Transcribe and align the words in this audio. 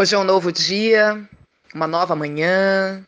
Hoje 0.00 0.14
é 0.14 0.18
um 0.18 0.24
novo 0.24 0.50
dia, 0.50 1.28
uma 1.74 1.86
nova 1.86 2.16
manhã. 2.16 3.06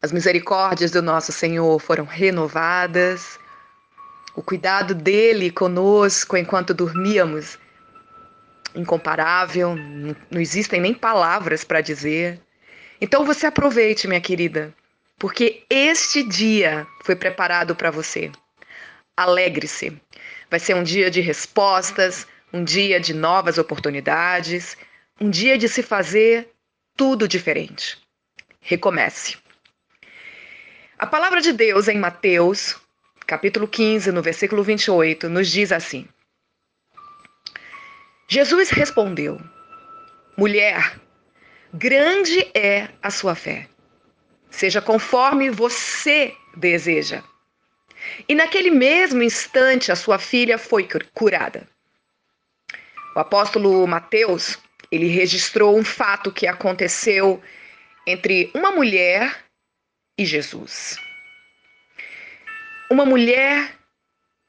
As 0.00 0.10
misericórdias 0.10 0.90
do 0.90 1.02
nosso 1.02 1.30
Senhor 1.30 1.78
foram 1.78 2.06
renovadas. 2.06 3.38
O 4.34 4.42
cuidado 4.42 4.94
dele 4.94 5.50
conosco 5.50 6.38
enquanto 6.38 6.72
dormíamos, 6.72 7.58
incomparável, 8.74 9.76
não 9.76 10.40
existem 10.40 10.80
nem 10.80 10.94
palavras 10.94 11.64
para 11.64 11.82
dizer. 11.82 12.40
Então 12.98 13.26
você 13.26 13.44
aproveite, 13.44 14.08
minha 14.08 14.22
querida, 14.22 14.72
porque 15.18 15.64
este 15.68 16.22
dia 16.22 16.86
foi 17.04 17.14
preparado 17.14 17.76
para 17.76 17.90
você. 17.90 18.32
Alegre-se. 19.14 20.00
Vai 20.50 20.60
ser 20.60 20.74
um 20.74 20.82
dia 20.82 21.10
de 21.10 21.20
respostas, 21.20 22.26
um 22.50 22.64
dia 22.64 22.98
de 22.98 23.12
novas 23.12 23.58
oportunidades 23.58 24.78
um 25.20 25.28
dia 25.28 25.58
de 25.58 25.68
se 25.68 25.82
fazer 25.82 26.48
tudo 26.96 27.28
diferente. 27.28 27.98
Recomece. 28.60 29.36
A 30.98 31.06
palavra 31.06 31.40
de 31.40 31.52
Deus 31.52 31.88
em 31.88 31.98
Mateus, 31.98 32.76
capítulo 33.26 33.68
15, 33.68 34.10
no 34.12 34.22
versículo 34.22 34.62
28, 34.62 35.28
nos 35.28 35.50
diz 35.50 35.72
assim: 35.72 36.08
Jesus 38.28 38.70
respondeu: 38.70 39.40
Mulher, 40.36 40.98
grande 41.72 42.50
é 42.54 42.88
a 43.02 43.10
sua 43.10 43.34
fé. 43.34 43.68
Seja 44.50 44.80
conforme 44.80 45.50
você 45.50 46.34
deseja. 46.56 47.22
E 48.28 48.34
naquele 48.34 48.70
mesmo 48.70 49.22
instante 49.22 49.92
a 49.92 49.96
sua 49.96 50.18
filha 50.18 50.58
foi 50.58 50.88
curada. 51.12 51.68
O 53.14 53.20
apóstolo 53.20 53.86
Mateus 53.86 54.58
ele 54.90 55.06
registrou 55.06 55.78
um 55.78 55.84
fato 55.84 56.32
que 56.32 56.46
aconteceu 56.46 57.40
entre 58.06 58.50
uma 58.54 58.70
mulher 58.70 59.44
e 60.18 60.24
Jesus. 60.24 60.96
Uma 62.90 63.06
mulher 63.06 63.72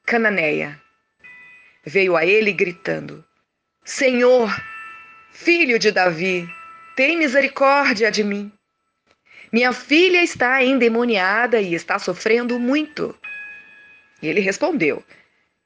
cananeia 0.04 0.80
veio 1.84 2.16
a 2.16 2.26
ele 2.26 2.52
gritando: 2.52 3.24
Senhor, 3.84 4.50
filho 5.30 5.78
de 5.78 5.90
Davi, 5.90 6.48
tem 6.96 7.16
misericórdia 7.16 8.10
de 8.10 8.24
mim. 8.24 8.52
Minha 9.52 9.72
filha 9.72 10.22
está 10.22 10.64
endemoniada 10.64 11.60
e 11.60 11.74
está 11.74 11.98
sofrendo 11.98 12.58
muito. 12.58 13.16
E 14.20 14.28
ele 14.28 14.40
respondeu: 14.40 15.04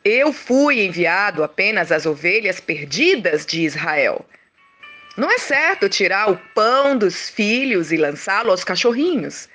Eu 0.04 0.32
fui 0.32 0.84
enviado 0.84 1.42
apenas 1.42 1.90
às 1.92 2.04
ovelhas 2.04 2.60
perdidas 2.60 3.46
de 3.46 3.62
Israel. 3.62 4.26
Não 5.16 5.30
é 5.30 5.38
certo 5.38 5.88
tirar 5.88 6.30
o 6.30 6.36
pão 6.54 6.96
dos 6.96 7.30
filhos 7.30 7.90
e 7.90 7.96
lançá-lo 7.96 8.50
aos 8.50 8.62
cachorrinhos. 8.62 9.48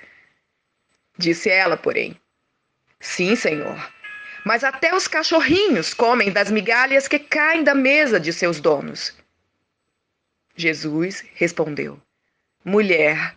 Disse 1.16 1.48
ela, 1.48 1.76
porém. 1.76 2.18
Sim, 2.98 3.36
senhor. 3.36 3.92
Mas 4.44 4.64
até 4.64 4.94
os 4.94 5.06
cachorrinhos 5.06 5.94
comem 5.94 6.32
das 6.32 6.50
migalhas 6.50 7.06
que 7.06 7.18
caem 7.18 7.62
da 7.62 7.74
mesa 7.74 8.18
de 8.18 8.32
seus 8.32 8.60
donos. 8.60 9.16
Jesus 10.56 11.24
respondeu: 11.34 12.00
Mulher, 12.64 13.36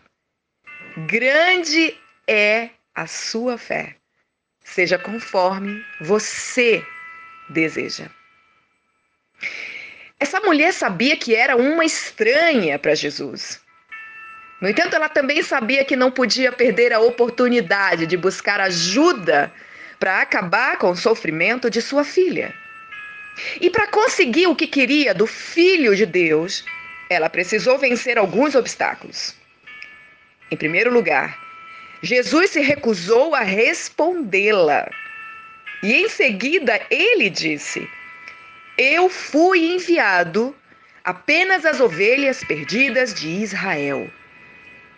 grande 1.05 1.95
é 2.27 2.71
a 2.93 3.05
sua 3.05 3.57
fé. 3.57 3.95
Seja 4.63 4.97
conforme 4.97 5.85
você 6.01 6.83
deseja. 7.49 8.09
Essa 10.19 10.39
mulher 10.39 10.73
sabia 10.73 11.17
que 11.17 11.35
era 11.35 11.55
uma 11.55 11.83
estranha 11.83 12.79
para 12.79 12.95
Jesus. 12.95 13.61
No 14.61 14.69
entanto, 14.69 14.95
ela 14.95 15.09
também 15.09 15.43
sabia 15.43 15.83
que 15.83 15.95
não 15.95 16.09
podia 16.09 16.51
perder 16.51 16.93
a 16.93 16.99
oportunidade 16.99 18.07
de 18.07 18.15
buscar 18.15 18.61
ajuda 18.61 19.51
para 19.99 20.21
acabar 20.21 20.77
com 20.77 20.91
o 20.91 20.95
sofrimento 20.95 21.69
de 21.69 21.81
sua 21.81 22.03
filha. 22.03 22.53
E 23.59 23.69
para 23.69 23.87
conseguir 23.87 24.47
o 24.47 24.55
que 24.55 24.67
queria 24.67 25.13
do 25.13 25.27
Filho 25.27 25.95
de 25.95 26.05
Deus, 26.05 26.63
ela 27.09 27.29
precisou 27.29 27.77
vencer 27.77 28.17
alguns 28.17 28.55
obstáculos. 28.55 29.35
Em 30.49 30.55
primeiro 30.55 30.91
lugar, 30.91 31.37
Jesus 32.01 32.51
se 32.51 32.61
recusou 32.61 33.35
a 33.35 33.41
respondê-la. 33.41 34.89
E 35.83 35.93
em 35.93 36.07
seguida, 36.07 36.79
ele 36.89 37.29
disse: 37.29 37.87
eu 38.77 39.09
fui 39.09 39.73
enviado 39.73 40.55
apenas 41.03 41.65
às 41.65 41.79
ovelhas 41.79 42.43
perdidas 42.43 43.13
de 43.13 43.29
Israel. 43.29 44.09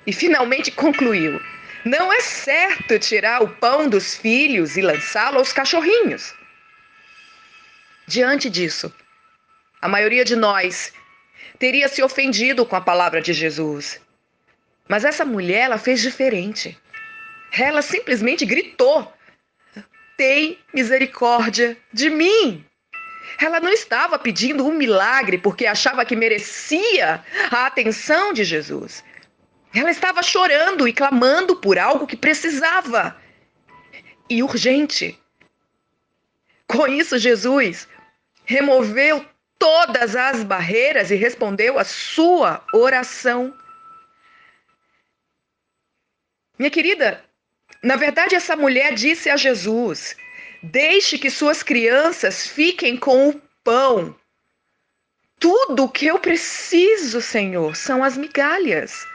E 0.06 0.14
finalmente 0.14 0.72
concluiu: 0.72 1.40
não 1.86 2.12
é 2.12 2.20
certo 2.22 2.98
tirar 2.98 3.44
o 3.44 3.50
pão 3.50 3.88
dos 3.88 4.16
filhos 4.16 4.78
e 4.78 4.82
lançá-lo 4.82 5.38
aos 5.38 5.54
cachorrinhos. 5.54 6.34
Diante 8.08 8.50
disso, 8.50 8.94
a 9.82 9.88
maioria 9.88 10.26
de 10.26 10.36
nós 10.36 10.94
teria 11.60 11.88
se 11.88 12.02
ofendido 12.02 12.66
com 12.66 12.76
a 12.76 12.82
palavra 12.82 13.22
de 13.22 13.34
Jesus. 13.34 14.00
Mas 14.88 15.04
essa 15.04 15.26
mulher, 15.26 15.66
ela 15.66 15.78
fez 15.78 16.02
diferente. 16.02 16.78
Ela 17.52 17.82
simplesmente 17.82 18.46
gritou: 18.46 19.14
Tem 20.16 20.58
misericórdia 20.74 21.78
de 21.92 22.10
mim. 22.10 22.66
Ela 23.40 23.60
não 23.60 23.72
estava 23.72 24.18
pedindo 24.18 24.66
um 24.66 24.74
milagre 24.74 25.38
porque 25.38 25.66
achava 25.66 26.06
que 26.06 26.16
merecia 26.16 27.24
a 27.52 27.66
atenção 27.66 28.34
de 28.34 28.44
Jesus. 28.44 29.04
Ela 29.74 29.92
estava 29.92 30.24
chorando 30.24 30.88
e 30.88 30.94
clamando 30.94 31.56
por 31.58 31.78
algo 31.78 32.08
que 32.08 32.16
precisava 32.16 33.16
e 34.30 34.42
urgente. 34.42 35.20
Com 36.68 36.88
isso, 36.88 37.18
Jesus 37.18 37.88
removeu 38.46 39.26
todas 39.60 40.16
as 40.16 40.44
barreiras 40.44 41.12
e 41.12 41.16
respondeu 41.16 41.78
a 41.78 41.84
sua 41.84 42.64
oração. 42.74 43.54
Minha 46.58 46.72
querida, 46.72 47.24
na 47.84 47.96
verdade, 47.96 48.36
essa 48.36 48.56
mulher 48.56 48.94
disse 48.94 49.30
a 49.30 49.38
Jesus: 49.38 50.16
Deixe 50.62 51.18
que 51.18 51.30
suas 51.30 51.62
crianças 51.62 52.48
fiquem 52.48 52.98
com 52.98 53.30
o 53.30 53.42
pão. 53.64 54.16
Tudo 55.40 55.84
o 55.84 55.90
que 55.90 56.08
eu 56.08 56.18
preciso, 56.18 57.22
Senhor, 57.22 57.76
são 57.76 58.04
as 58.04 58.18
migalhas. 58.18 59.06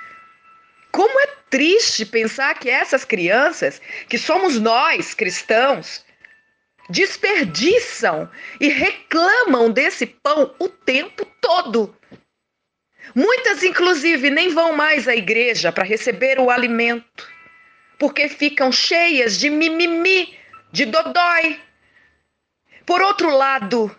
Como 0.92 1.18
é 1.20 1.26
triste 1.50 2.06
pensar 2.06 2.58
que 2.58 2.70
essas 2.70 3.04
crianças, 3.04 3.80
que 4.08 4.18
somos 4.18 4.60
nós 4.60 5.14
cristãos, 5.14 6.04
desperdiçam 6.88 8.30
e 8.60 8.68
reclamam 8.68 9.70
desse 9.70 10.06
pão 10.06 10.54
o 10.58 10.68
tempo 10.68 11.26
todo. 11.40 11.96
Muitas, 13.14 13.62
inclusive, 13.62 14.30
nem 14.30 14.50
vão 14.50 14.72
mais 14.74 15.08
à 15.08 15.16
igreja 15.16 15.72
para 15.72 15.84
receber 15.84 16.38
o 16.38 16.50
alimento, 16.50 17.28
porque 17.98 18.28
ficam 18.28 18.70
cheias 18.70 19.38
de 19.38 19.50
mimimi 19.50 20.38
de 20.72 20.86
dodói. 20.86 21.60
Por 22.84 23.00
outro 23.00 23.30
lado, 23.30 23.94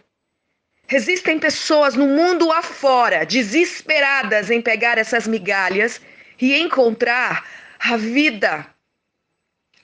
existem 0.92 1.40
pessoas 1.40 1.96
no 1.96 2.08
mundo 2.08 2.52
afora 2.52 3.26
desesperadas 3.26 4.50
em 4.52 4.62
pegar 4.62 4.98
essas 4.98 5.28
migalhas 5.28 6.02
e 6.42 6.60
encontrar 6.60 7.48
a 7.80 7.96
vida, 7.96 8.68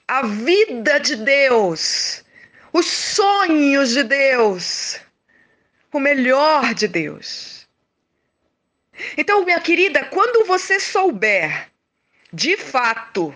a 0.06 0.26
vida 0.26 0.98
de 0.98 1.16
Deus, 1.16 2.24
os 2.72 2.86
sonhos 2.86 3.90
de 3.90 4.02
Deus, 4.02 5.00
o 5.92 6.00
melhor 6.00 6.74
de 6.74 6.86
Deus. 6.86 7.66
Então, 9.16 9.44
minha 9.44 9.60
querida, 9.60 10.04
quando 10.04 10.46
você 10.46 10.78
souber 10.78 11.70
de 12.32 12.56
fato 12.56 13.34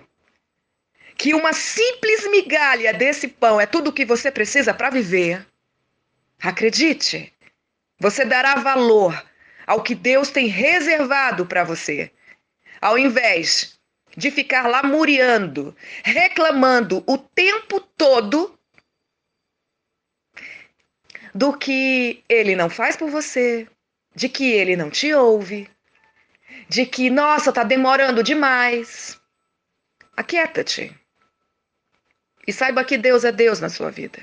que 1.17 1.35
uma 1.35 1.53
simples 1.53 2.29
migalha 2.31 2.93
desse 2.93 3.29
pão 3.29 3.61
é 3.61 3.67
tudo 3.67 3.91
o 3.91 3.93
que 3.93 4.05
você 4.05 4.31
precisa 4.31 4.75
para 4.75 4.91
viver, 4.91 5.47
acredite, 6.43 7.33
você 7.99 8.25
dará 8.25 8.57
valor 8.57 9.25
ao 9.67 9.83
que 9.83 9.95
Deus 9.95 10.31
tem 10.31 10.47
reservado 10.47 11.47
para 11.47 11.65
você, 11.65 12.11
ao 12.81 12.99
invés 12.99 13.79
de 14.17 14.31
ficar 14.31 14.69
lá 14.69 14.83
muriando, 14.83 15.75
reclamando 16.03 17.03
o 17.07 17.17
tempo 17.19 17.81
todo 17.81 18.59
do 21.35 21.57
que 21.57 22.23
ele 22.29 22.55
não 22.55 22.71
faz 22.71 22.97
por 22.97 23.11
você, 23.11 23.67
de 24.15 24.29
que 24.29 24.53
ele 24.53 24.77
não 24.77 24.91
te 24.91 25.13
ouve, 25.13 25.69
de 26.69 26.87
que, 26.87 27.11
nossa, 27.11 27.53
tá 27.53 27.65
demorando 27.65 28.23
demais. 28.23 29.21
Aquieta-te. 30.17 30.95
E 32.47 32.53
saiba 32.53 32.85
que 32.85 32.99
Deus 32.99 33.25
é 33.25 33.33
Deus 33.33 33.61
na 33.61 33.69
sua 33.69 33.91
vida. 33.91 34.19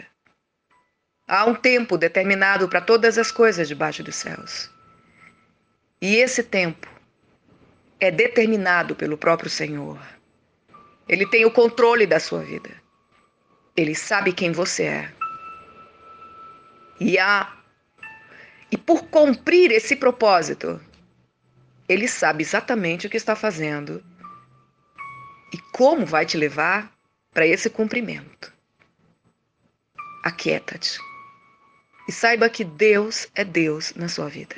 Há 1.28 1.46
um 1.46 1.56
tempo 1.56 1.98
determinado 1.98 2.68
para 2.68 2.82
todas 2.82 3.18
as 3.18 3.32
coisas 3.32 3.68
debaixo 3.68 4.04
dos 4.04 4.16
céus. 4.16 4.70
E 6.02 6.16
esse 6.16 6.44
tempo 6.44 6.88
é 8.00 8.12
determinado 8.12 8.96
pelo 8.96 9.18
próprio 9.18 9.50
Senhor. 9.50 10.00
Ele 11.08 11.26
tem 11.28 11.46
o 11.46 11.52
controle 11.52 12.06
da 12.06 12.20
sua 12.20 12.44
vida. 12.44 12.70
Ele 13.76 13.96
sabe 13.96 14.34
quem 14.34 14.52
você 14.52 14.84
é. 14.84 15.14
E 17.00 17.18
a 17.18 17.58
e 18.72 18.78
por 18.78 19.04
cumprir 19.04 19.70
esse 19.72 19.98
propósito, 19.98 20.80
ele 21.90 22.08
sabe 22.08 22.42
exatamente 22.42 23.06
o 23.06 23.10
que 23.10 23.18
está 23.18 23.36
fazendo 23.36 24.02
e 25.54 25.58
como 25.74 26.06
vai 26.06 26.26
te 26.26 26.38
levar 26.38 26.90
para 27.32 27.48
esse 27.48 27.70
cumprimento. 27.70 28.54
Aquieta-te 30.24 31.00
e 32.08 32.12
saiba 32.12 32.50
que 32.50 32.64
Deus 32.64 33.28
é 33.34 33.44
Deus 33.44 33.94
na 33.96 34.10
sua 34.10 34.28
vida. 34.28 34.56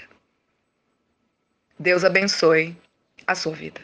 Deus 1.77 2.03
abençoe 2.03 2.75
a 3.27 3.35
sua 3.35 3.53
vida. 3.53 3.81